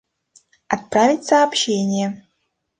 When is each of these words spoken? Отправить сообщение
Отправить 0.67 1.25
сообщение 1.27 2.25